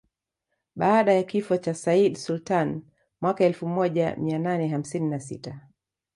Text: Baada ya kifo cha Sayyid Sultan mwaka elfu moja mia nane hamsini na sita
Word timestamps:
Baada 0.75 1.13
ya 1.13 1.23
kifo 1.23 1.57
cha 1.57 1.73
Sayyid 1.73 2.15
Sultan 2.15 2.81
mwaka 3.21 3.43
elfu 3.45 3.67
moja 3.67 4.15
mia 4.15 4.39
nane 4.39 4.67
hamsini 4.67 5.09
na 5.09 5.19
sita 5.19 5.59